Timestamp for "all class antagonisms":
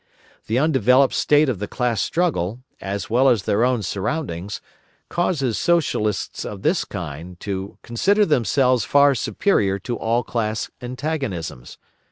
9.95-11.77